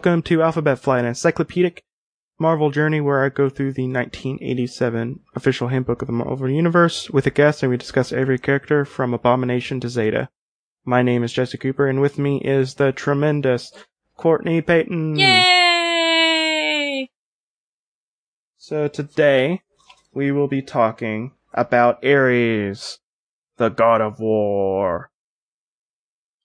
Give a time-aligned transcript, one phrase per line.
[0.00, 1.84] Welcome to Alphabet Flight, an encyclopedic
[2.38, 7.26] Marvel journey where I go through the 1987 official handbook of the Marvel Universe with
[7.26, 10.30] a guest and we discuss every character from Abomination to Zeta.
[10.86, 13.72] My name is Jesse Cooper and with me is the tremendous
[14.16, 15.16] Courtney Payton.
[15.16, 17.10] Yay!
[18.56, 19.60] So today
[20.14, 23.00] we will be talking about Ares,
[23.58, 25.10] the god of war.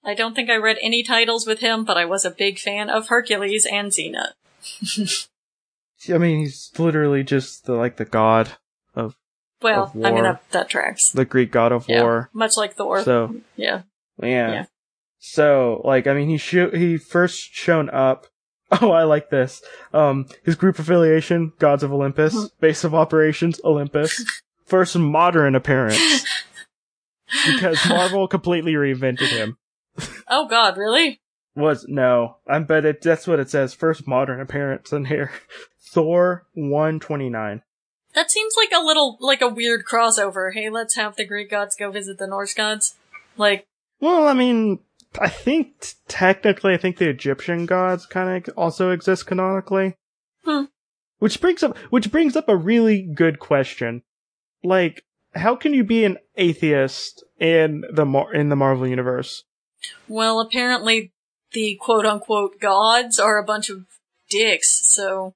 [0.06, 2.90] I don't think I read any titles with him, but I was a big fan
[2.90, 4.34] of Hercules and Xena.
[6.14, 8.52] I mean, he's literally just the, like the god
[8.96, 9.16] of
[9.62, 11.10] Well, Of I mean that that tracks.
[11.12, 12.30] the Greek god of Yeah, war.
[12.34, 13.04] much like Thor.
[13.04, 13.82] So yeah.
[14.22, 14.52] yeah.
[14.52, 14.66] Yeah.
[15.20, 18.28] So like, I mean, he sho- he first shown up.
[18.82, 19.62] Oh, I like this.
[19.94, 22.50] Um, his group affiliation, Gods of Olympus, Mhm.
[22.60, 24.26] base of operations, Olympus.
[24.66, 26.26] First modern appearance.
[27.46, 29.58] because Marvel completely reinvented him.
[30.28, 31.20] Oh God, really?
[31.56, 33.02] Was no, I bet it.
[33.02, 33.74] That's what it says.
[33.74, 35.32] First modern appearance in here.
[35.80, 37.62] Thor one twenty nine.
[38.14, 40.54] That seems like a little like a weird crossover.
[40.54, 42.96] Hey, let's have the Greek gods go visit the Norse gods.
[43.38, 43.66] Like,
[44.00, 44.80] Well, I mean,
[45.20, 49.96] I think t- technically, I think the Egyptian gods kind of also exist canonically.
[50.44, 50.66] Hmm.
[51.20, 54.04] Which brings up, which brings up a really good question.
[54.64, 59.44] Like, how can you be an atheist in the Mar- in the Marvel universe?
[60.08, 61.12] Well, apparently
[61.52, 63.86] the quote unquote gods are a bunch of
[64.30, 64.82] dicks.
[64.84, 65.34] So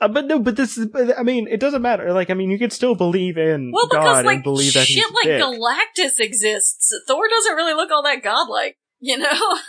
[0.00, 2.12] Uh, but no, but this is, I mean, it doesn't matter.
[2.12, 4.86] Like, I mean, you could still believe in well, because God like and believe that
[4.86, 5.42] shit like dick.
[5.42, 6.92] Galactus exists.
[7.06, 9.58] Thor doesn't really look all that godlike, you know.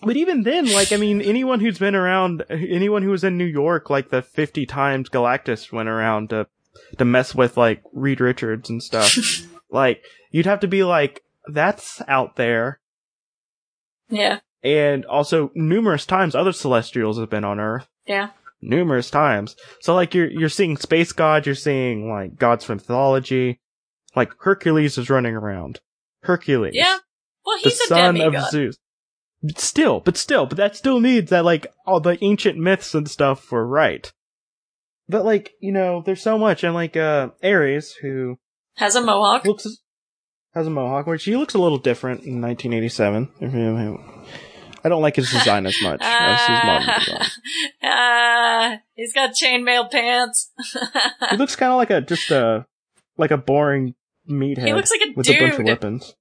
[0.00, 3.44] But even then, like, I mean, anyone who's been around, anyone who was in New
[3.44, 6.46] York, like the 50 times Galactus went around to,
[6.98, 9.18] to mess with, like, Reed Richards and stuff,
[9.70, 12.80] like, you'd have to be like, that's out there.
[14.08, 17.88] yeah, And also, numerous times other Celestials have been on Earth.
[18.06, 18.30] yeah.
[18.60, 19.54] Numerous times.
[19.82, 23.60] So, like, you're, you're seeing space gods, you're seeing, like, gods from mythology.
[24.16, 25.78] Like, Hercules is running around.
[26.24, 26.96] Hercules Yeah.
[27.46, 28.34] Well, the he's a son demigod.
[28.42, 28.76] of Zeus.
[29.44, 33.08] But still, but still, but that still means that like all the ancient myths and
[33.08, 34.12] stuff were right.
[35.08, 38.38] But like, you know, there's so much, and like uh Ares, who
[38.78, 39.44] Has a mohawk.
[39.44, 39.64] looks
[40.58, 43.96] has a mohawk, which he looks a little different in 1987.
[44.84, 47.28] I don't like his design as much as his modern design.
[47.82, 50.50] Ah, he's got chainmail pants.
[51.30, 52.66] He looks kind of like a just a
[53.16, 53.94] like a boring
[54.28, 56.14] meathead he looks like a with a bunch of weapons.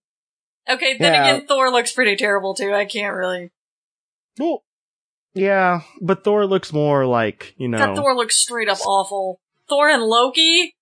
[0.69, 1.28] Okay, then Yeah.
[1.36, 2.74] again, Thor looks pretty terrible too.
[2.74, 3.52] I can't really.
[4.40, 4.64] Well,
[5.34, 7.78] yeah, but Thor looks more like you know.
[7.78, 9.40] That Thor looks straight up awful.
[9.69, 10.75] Thor and Loki.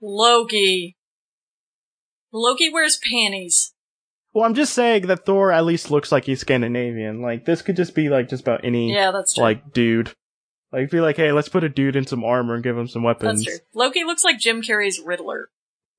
[0.00, 0.96] Loki.
[2.34, 3.72] Loki wears panties.
[4.32, 7.22] Well, I'm just saying that Thor at least looks like he's Scandinavian.
[7.22, 9.44] Like this could just be like just about any Yeah, that's true.
[9.44, 10.12] like dude.
[10.72, 13.04] Like be like, hey, let's put a dude in some armor and give him some
[13.04, 13.44] weapons.
[13.44, 13.66] that's true.
[13.74, 15.48] Loki looks like Jim Carrey's Riddler.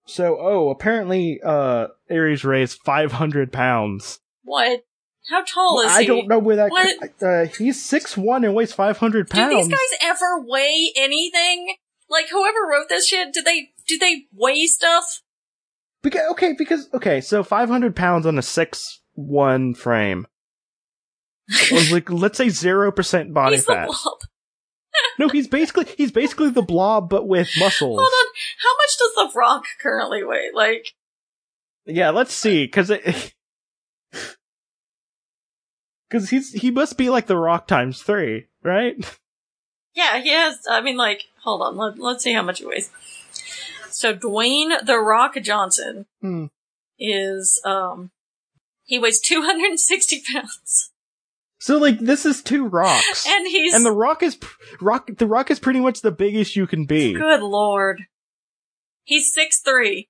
[0.06, 4.20] So, oh, apparently, uh, Ares weighs 500 pounds.
[4.44, 4.82] What?
[5.30, 6.06] How tall is I he?
[6.06, 6.70] I don't know where that.
[6.70, 7.24] What?
[7.24, 9.50] Uh, he's six one and weighs 500 pounds.
[9.50, 11.76] Do these guys ever weigh anything?
[12.10, 15.22] Like whoever wrote this shit, did they do they weigh stuff?
[16.06, 20.28] Because, okay, because okay, so 500 pounds on a six one frame.
[21.72, 23.88] was like let's say zero percent body He's fat.
[23.88, 23.98] blob.
[25.18, 27.98] No, he's basically he's basically the blob but with muscles.
[28.00, 28.34] Hold on.
[28.62, 30.52] How much does the Rock currently weigh?
[30.54, 30.90] Like,
[31.86, 33.34] Yeah, let's see, because it,
[36.10, 38.96] because he's he must be like the Rock times three, right?
[39.96, 40.60] yeah, he has.
[40.70, 41.76] I mean, like, hold on.
[41.78, 42.90] Let, let's see how much he weighs.
[43.96, 46.46] So Dwayne the Rock Johnson Hmm.
[47.00, 48.12] is um
[48.84, 50.92] he weighs 260 pounds,
[51.60, 55.10] So like this is two rocks, and he's and the Rock is pr- Rock.
[55.18, 57.14] The Rock is pretty much the biggest you can be.
[57.14, 58.04] good lord,
[59.04, 60.10] he's six three.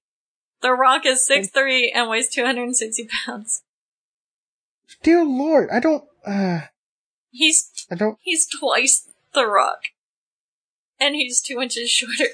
[0.62, 3.62] The Rock is six three and weighs 260 pounds.
[5.04, 6.04] Dear Lord, I don't.
[6.26, 6.62] Uh,
[7.30, 8.18] He's I don't.
[8.22, 9.84] he's twice the Rock,
[11.00, 12.32] and he's two inches shorter.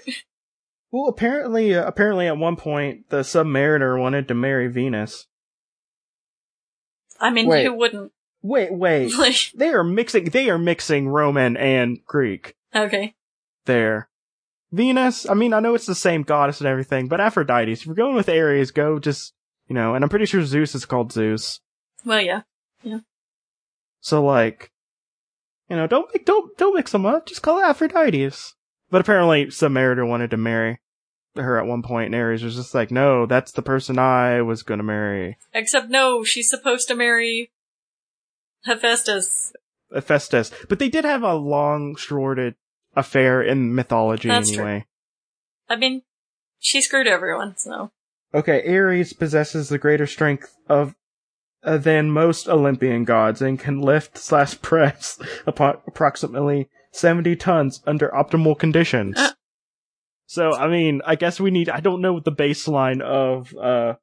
[0.91, 5.27] Well, apparently, uh, apparently, at one point, the Submariner wanted to marry Venus.
[7.19, 7.65] I mean, Wait.
[7.65, 8.11] who wouldn't?
[8.41, 9.13] Wait, wait.
[9.17, 10.25] Like, they are mixing.
[10.25, 12.55] They are mixing Roman and Greek.
[12.75, 13.15] okay.
[13.65, 14.09] there.
[14.73, 17.93] Venus, I mean, I know it's the same goddess and everything, but Aphrodite, if you're
[17.93, 19.33] going with Ares, go just,
[19.67, 21.59] you know, and I'm pretty sure Zeus is called Zeus.
[22.05, 22.43] Well, yeah.
[22.81, 22.99] Yeah.
[23.99, 24.71] So like,
[25.69, 28.55] you know, don't don't, don't mix them up, just call it Aphrodite's.
[28.91, 30.79] But apparently Samaritan wanted to marry
[31.35, 34.63] her at one point, and Ares was just like, no, that's the person I was
[34.63, 35.37] gonna marry.
[35.53, 37.51] Except no, she's supposed to marry
[38.65, 39.53] Hephaestus.
[39.93, 40.51] Hephaestus.
[40.69, 42.55] But they did have a long, shorted
[42.95, 44.63] affair in mythology That's true.
[44.63, 44.85] anyway.
[45.69, 46.03] I mean,
[46.59, 47.91] she screwed everyone, so.
[48.33, 50.95] Okay, Ares possesses the greater strength of
[51.63, 58.09] uh, than most Olympian gods and can lift slash press upon approximately 70 tons under
[58.09, 59.17] optimal conditions.
[59.17, 59.31] Uh.
[60.25, 63.93] so, I mean, I guess we need, I don't know what the baseline of, uh,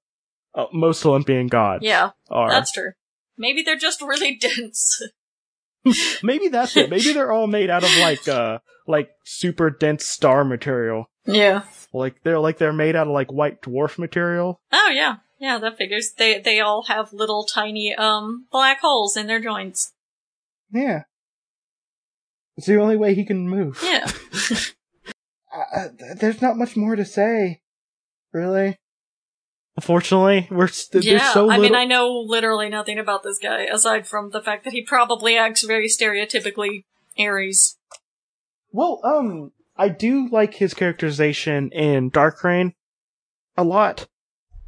[0.54, 2.50] uh most Olympian gods Yeah, are.
[2.50, 2.92] that's true.
[3.36, 5.00] Maybe they're just really dense.
[6.22, 6.90] Maybe that's it.
[6.90, 11.06] Maybe they're all made out of like, uh, like super dense star material.
[11.26, 11.62] yeah.
[11.92, 14.60] Like they're like they're made out of like white dwarf material.
[14.72, 15.16] Oh yeah.
[15.40, 16.12] Yeah, that figures.
[16.18, 19.92] They they all have little tiny um black holes in their joints.
[20.70, 21.04] Yeah.
[22.58, 23.80] It's the only way he can move.
[23.82, 24.10] Yeah.
[25.50, 27.62] Uh, th- there's not much more to say,
[28.32, 28.76] really.
[29.76, 31.18] Unfortunately, we're st- yeah.
[31.18, 31.62] there's so I little.
[31.62, 35.36] mean, I know literally nothing about this guy aside from the fact that he probably
[35.36, 36.84] acts very stereotypically
[37.16, 37.76] Aries.
[38.70, 42.74] well, um, I do like his characterization in Dark Reign
[43.56, 44.06] a lot.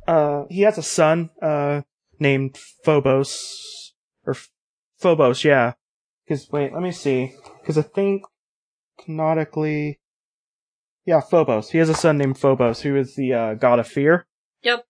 [0.08, 1.82] Uh, he has a son, uh,
[2.18, 3.92] named Phobos
[4.26, 4.34] or
[4.98, 5.74] Phobos, yeah.
[6.26, 7.34] Because wait, let me see.
[7.60, 8.22] Because I think
[9.04, 9.98] canonically,
[11.04, 11.70] yeah, Phobos.
[11.70, 14.26] He has a son named Phobos, who is the uh, god of fear.
[14.62, 14.84] Yep.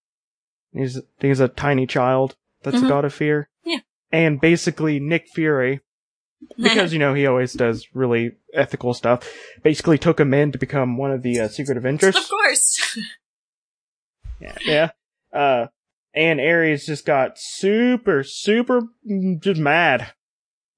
[0.72, 2.82] He's he's a tiny child that's Mhm.
[2.82, 3.49] the god of fear.
[3.64, 3.78] Yeah.
[4.12, 5.81] And basically, Nick Fury,
[6.56, 9.28] because you know he always does really ethical stuff,
[9.62, 12.17] basically took him in to become one of the uh, Secret Avengers.
[12.17, 12.99] of course.
[14.40, 14.56] Yeah.
[14.64, 14.90] yeah.
[15.38, 15.67] Uh,
[16.14, 20.14] and Ares just got super, super mm, just mad.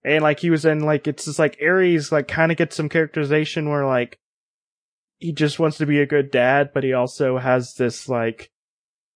[0.05, 2.89] And like he was in like, it's just like Ares like kind of gets some
[2.89, 4.19] characterization where like
[5.19, 8.51] he just wants to be a good dad, but he also has this like,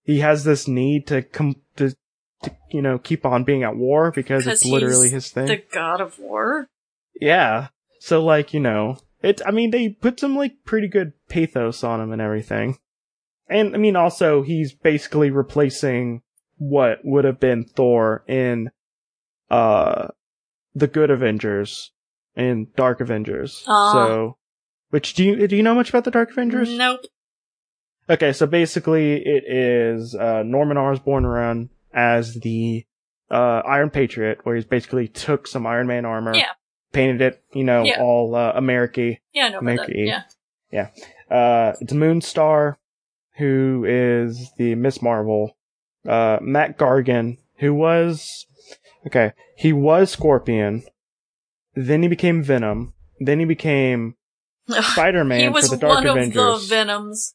[0.03, 1.94] he has this need to come to,
[2.43, 5.47] to, you know, keep on being at war because it's literally his thing.
[5.47, 6.69] the god of war.
[7.21, 7.69] Yeah.
[7.99, 12.00] So like, you know, it, I mean, they put some like pretty good pathos on
[12.00, 12.79] him and everything.
[13.49, 16.23] And I mean, also, he's basically replacing
[16.59, 18.71] what would have been Thor in,
[19.50, 20.09] uh,
[20.76, 21.90] the good Avengers
[22.37, 23.62] and Dark Avengers.
[23.64, 24.37] So,
[24.90, 26.69] which do you, do you know much about the Dark Avengers?
[26.70, 27.00] Nope.
[28.08, 32.84] Okay, so basically it is uh, Norman Osborn run as the
[33.31, 36.52] uh, Iron Patriot, where he's basically took some Iron Man armor, Yeah.
[36.93, 38.00] painted it, you know, Yeah.
[38.00, 39.17] all uh, American.
[39.32, 39.64] Yeah, about that.
[39.64, 40.12] Mickey.
[40.70, 40.88] Yeah.
[41.31, 42.76] Uh, it's Moonstar,
[43.38, 45.56] who is the Miss Marvel.
[46.06, 48.46] Uh, Mac Gargan, who was
[49.06, 50.85] okay, he was Scorpion.
[51.75, 52.94] Then he became Venom.
[53.20, 54.17] Then he became
[54.69, 56.35] Spider Man for the Dark Avengers.
[56.35, 57.35] He was one of the Venoms.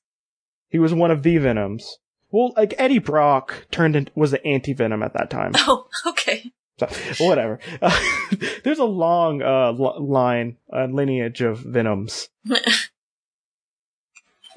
[0.70, 1.98] He was one of the Venoms.
[2.32, 5.52] Well, like Eddie Brock turned into was the anti Venom at that time.
[5.58, 6.52] Oh, okay.
[6.80, 6.88] So
[7.28, 7.60] whatever.
[7.80, 7.96] Uh,
[8.64, 12.30] there's a long uh, l- line uh, lineage of Venoms.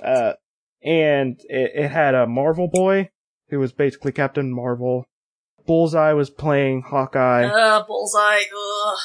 [0.03, 0.33] Uh,
[0.83, 3.11] and it, it had a Marvel boy
[3.51, 5.07] who was basically Captain Marvel.
[5.67, 7.45] Bullseye was playing Hawkeye.
[7.45, 8.41] Uh, bullseye.
[8.55, 8.99] Ugh.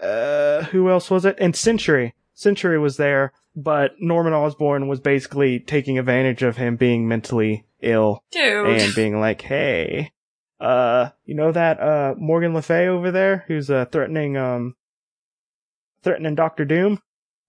[0.00, 1.36] Uh, who else was it?
[1.38, 2.14] And Sentry.
[2.34, 8.24] Sentry was there, but Norman Osborn was basically taking advantage of him being mentally ill
[8.32, 8.80] Dude.
[8.80, 10.12] and being like, "Hey,
[10.58, 14.74] uh, you know that uh Morgan Le Fay over there who's uh threatening um
[16.02, 17.00] threatening Doctor Doom?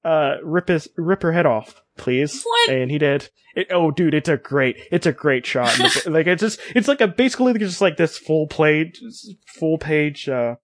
[0.04, 2.70] Uh, rip his rip her head off, please." What?
[2.70, 3.30] And he did.
[3.56, 5.70] It, oh, dude, it's a great, it's a great shot.
[5.78, 9.00] The- like it's just, it's like a basically just like this full page,
[9.46, 10.56] full page uh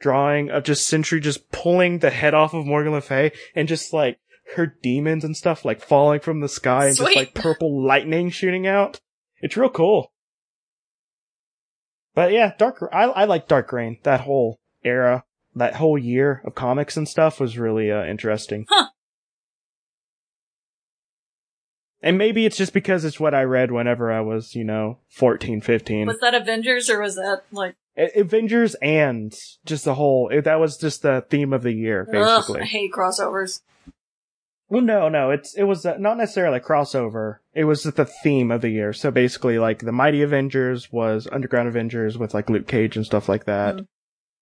[0.00, 3.92] drawing of just Sentry just pulling the head off of Morgan Le Fay and just
[3.92, 4.18] like
[4.54, 8.66] her demons and stuff like falling from the sky and just like purple lightning shooting
[8.66, 9.00] out.
[9.40, 10.12] It's real cool.
[12.14, 12.82] But yeah, Dark.
[12.92, 13.98] I I like Dark Reign.
[14.02, 18.66] That whole era, that whole year of comics and stuff was really uh, interesting.
[18.68, 18.88] Huh.
[22.04, 25.62] And maybe it's just because it's what I read whenever I was, you know, 14,
[25.62, 26.06] 15.
[26.06, 29.34] Was that Avengers or was that like Avengers and
[29.64, 32.60] just the whole, it, that was just the theme of the year, ugh, basically.
[32.60, 33.62] I hate crossovers.
[34.68, 37.38] Well, no, no, it's, it was uh, not necessarily a crossover.
[37.54, 38.92] It was just the theme of the year.
[38.92, 43.30] So basically, like, the Mighty Avengers was Underground Avengers with, like, Luke Cage and stuff
[43.30, 43.76] like that.
[43.76, 43.86] Mm.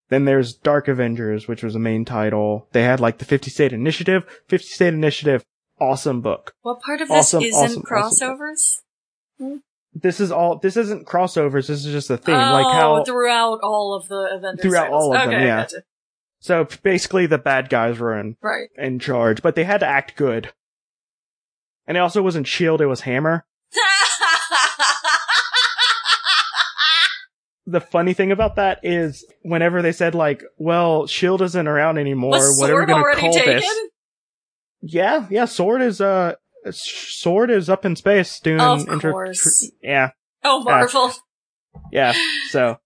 [0.08, 2.66] Then there's Dark Avengers, which was the main title.
[2.72, 4.24] They had, like, the 50 State Initiative.
[4.48, 5.44] 50 State Initiative,
[5.80, 6.54] awesome book.
[6.62, 8.38] What part of this isn't awesome, awesome.
[8.38, 9.60] crossovers?
[9.94, 12.34] This is all, this isn't crossovers, this is just a theme.
[12.34, 14.62] oh, like how, throughout all of the Avengers.
[14.62, 15.04] Throughout titles.
[15.04, 15.62] all of them, yeah.
[15.62, 15.82] Gotcha.
[16.40, 18.68] so basically the bad guys were in, Right.
[18.76, 20.52] in charge, but they had to act good.
[21.86, 23.44] And it also wasn't Shield, it was Hammer.
[27.66, 32.30] the funny thing about that is whenever they said like, well, Shield isn't around anymore,
[32.30, 33.56] Was what are we gonna call taken?
[33.56, 33.78] this?
[34.82, 36.34] Yeah, yeah, Sword is uh
[36.70, 39.70] Sword is up in space doing Of inter- course.
[39.82, 40.10] yeah,
[40.44, 41.12] Oh, Marvel.
[41.90, 42.12] yeah.
[42.50, 42.78] So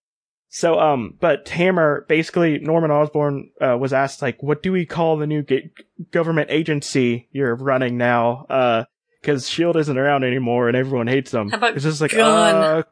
[0.48, 5.16] so um but Hammer basically Norman Osborn uh, was asked like what do we call
[5.16, 5.70] the new ga-
[6.12, 8.84] government agency you're running now uh
[9.24, 11.50] cuz Shield isn't around anymore and everyone hates them.
[11.50, 12.54] How about it's just like Gun?
[12.54, 12.82] uh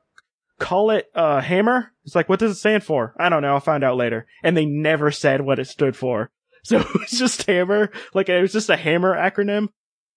[0.58, 1.92] call it uh Hammer?
[2.04, 3.14] It's like what does it stand for?
[3.18, 4.26] I don't know, I'll find out later.
[4.42, 6.30] And they never said what it stood for.
[6.66, 9.68] So it was just Hammer, like it was just a Hammer acronym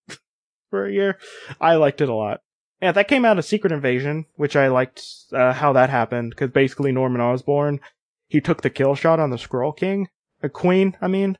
[0.70, 1.18] for a year.
[1.60, 2.40] I liked it a lot.
[2.80, 6.50] Yeah, that came out of Secret Invasion, which I liked uh, how that happened because
[6.50, 7.80] basically Norman Osborn,
[8.28, 10.08] he took the kill shot on the Skrull King,
[10.42, 10.96] a Queen.
[11.02, 11.36] I mean,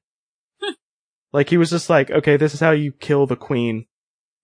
[1.33, 3.87] like he was just like, okay, this is how you kill the Queen,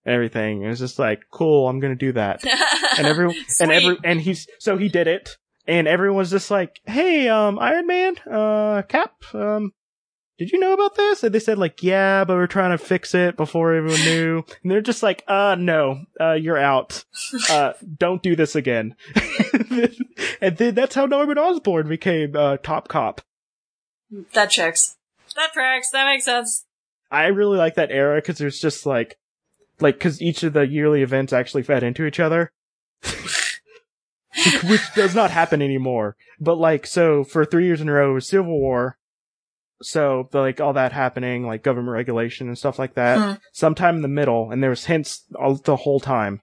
[0.07, 0.63] everything.
[0.63, 2.43] It was just like, cool, I'm gonna do that.
[2.97, 7.29] And every and every and he's so he did it, and everyone's just like, hey,
[7.29, 9.73] um, Iron Man, uh, Cap, um.
[10.45, 11.23] Did you know about this?
[11.23, 14.45] And they said like, yeah, but we're trying to fix it before everyone knew.
[14.63, 17.07] And they're just like, uh, no, uh, you're out.
[17.49, 18.95] Uh, don't do this again.
[20.43, 23.23] and then that's how Norman Osborn became, uh, top cop.
[24.35, 24.97] That checks.
[25.35, 25.89] That tracks.
[25.93, 26.67] That makes sense.
[27.11, 29.17] I really like that era because there's just like,
[29.81, 32.53] like, cause each of the yearly events actually fed into each other.
[34.65, 36.17] Which does not happen anymore.
[36.39, 38.99] But like, so for three years in a row, it was Civil War.
[39.85, 43.19] So, like, all that happening, like government regulation and stuff like that.
[43.19, 43.33] Hmm.
[43.53, 46.41] Sometime in the middle, and there was hints all, the whole time.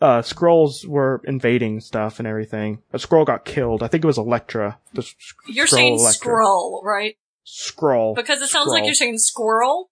[0.00, 2.82] Uh, Skrulls were invading stuff and everything.
[2.92, 3.84] A scroll got killed.
[3.84, 4.78] I think it was Elektra.
[4.94, 5.14] The s-
[5.46, 6.12] You're saying Elektra.
[6.14, 7.14] scroll, right?
[7.44, 8.14] Scroll.
[8.14, 9.90] Because it sounds like you're saying squirrel.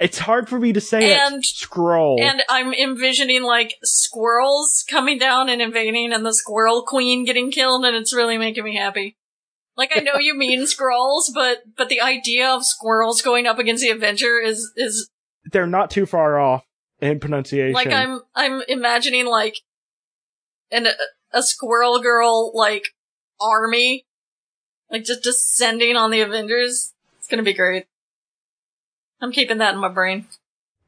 [0.00, 1.44] It's hard for me to say And- it.
[1.44, 2.20] Skrull.
[2.20, 7.84] And I'm envisioning like squirrels coming down and invading and the squirrel queen getting killed
[7.84, 9.16] and it's really making me happy.
[9.76, 13.82] Like I know you mean squirrels, but but the idea of squirrels going up against
[13.82, 15.10] the Avenger is is
[15.50, 16.64] They're not too far off
[17.00, 17.74] in pronunciation.
[17.74, 19.56] like I'm I'm imagining like
[20.70, 20.88] an
[21.32, 22.94] a squirrel girl like
[23.40, 24.06] army
[24.90, 26.92] like just descending on the Avengers.
[27.18, 27.86] It's gonna be great.
[29.20, 30.26] I'm keeping that in my brain.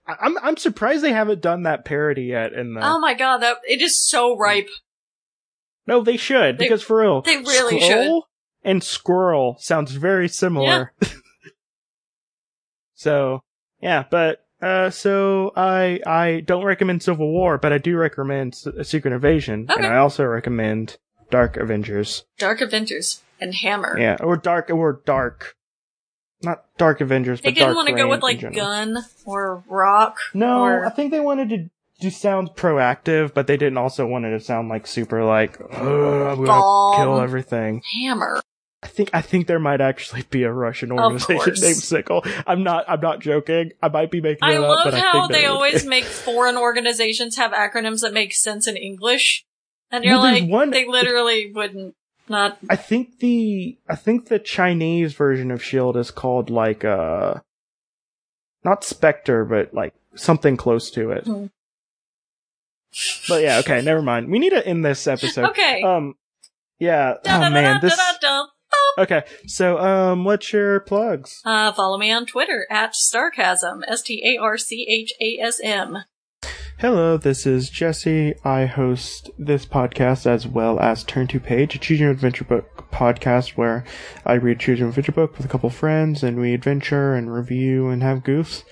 [0.06, 2.52] I'm I'm surprised they haven't done that parody yet.
[2.52, 4.38] In the Oh my god, that it is so mm.
[4.38, 4.68] ripe.
[5.86, 8.22] no, they should They- because for real, they really Skrull
[8.66, 10.92] and squirrel sounds very similar.
[11.00, 11.08] Yeah.
[12.94, 13.42] so
[13.80, 18.88] yeah, but uh, so I I don't recommend Civil War, but I do recommend S-
[18.88, 19.82] Secret Invasion, Okay.
[19.84, 20.98] and I also recommend
[21.30, 22.24] Dark Avengers.
[22.38, 23.98] Dark Avengers and Hammer.
[23.98, 25.54] Yeah, or Dark or Dark,
[26.42, 30.16] not Dark Avengers, They but They didn't want to go with like gun or rock.
[30.34, 31.70] No, or- I think they wanted to
[32.00, 35.70] do sound proactive, but they didn't also want it to sound like super like, "Ugh,
[35.72, 36.96] I'm gonna Bomb.
[36.96, 37.82] kill everything.
[38.02, 38.40] Hammer.
[38.82, 42.24] I think I think there might actually be a Russian organization named Sickle.
[42.46, 43.72] I'm not I'm not joking.
[43.82, 47.36] I might be making I up, love but I how they always make foreign organizations
[47.36, 49.44] have acronyms that make sense in English.
[49.90, 51.94] And you're like, one- they literally wouldn't.
[52.28, 52.58] Not.
[52.68, 57.34] I think the I think the Chinese version of Shield is called like uh
[58.64, 61.24] not Spectre, but like something close to it.
[61.24, 61.46] Hmm.
[63.28, 64.28] But yeah, okay, never mind.
[64.28, 65.44] We need to end this episode.
[65.50, 65.82] Okay.
[65.82, 66.14] Um,
[66.78, 67.14] yeah.
[67.22, 67.98] Da, Oh da, man, da, this.
[68.98, 71.42] Okay, so um, what's your plugs?
[71.44, 75.60] Uh, follow me on Twitter at Starchasm, S T A R C H A S
[75.62, 75.98] M.
[76.78, 78.34] Hello, this is Jesse.
[78.42, 82.90] I host this podcast as well as Turn to Page, a choose your adventure book
[82.90, 83.84] podcast where
[84.24, 87.88] I read choose your adventure book with a couple friends and we adventure and review
[87.88, 88.62] and have goofs,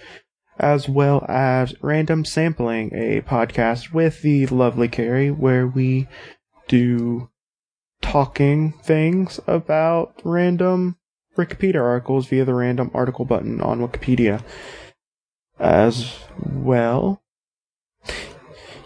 [0.58, 6.08] as well as Random Sampling, a podcast with the lovely Carrie where we
[6.68, 7.28] do
[8.04, 10.96] talking things about random
[11.36, 14.42] Wikipedia articles via the random article button on Wikipedia.
[15.58, 17.22] As well,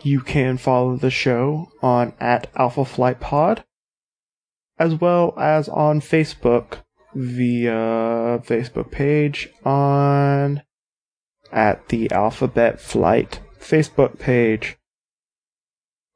[0.03, 3.65] you can follow the show on at Alpha Flight Pod,
[4.79, 6.83] as well as on Facebook
[7.15, 10.63] via Facebook page on
[11.51, 14.79] at the Alphabet Flight Facebook page.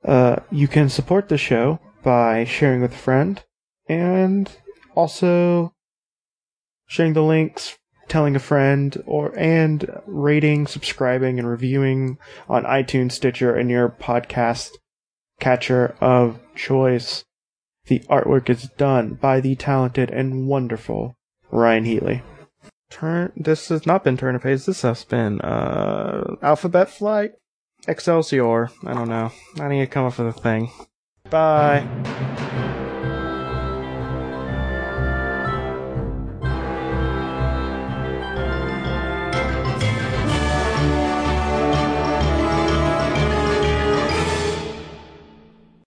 [0.05, 3.43] Uh, you can support the show by sharing with a friend
[3.89, 4.51] and
[4.95, 5.73] also
[6.87, 7.79] sharing the links,
[8.09, 12.19] telling a friend, or and rating, subscribing, and reviewing
[12.49, 14.71] on iTunes, Stitcher, and your podcast
[15.41, 17.25] catcher of choice.
[17.87, 21.17] The artwork is done by the talented and wonderful
[21.51, 22.23] Ryan Healy.
[22.91, 23.33] Turn.
[23.35, 24.67] This has not been Turn of Page.
[24.67, 27.33] This has been uh, Alphabet Flight,
[27.89, 28.71] Excelsior.
[28.85, 29.33] I don't know.
[29.59, 30.71] I need to come up with a thing.
[31.33, 31.89] Bye.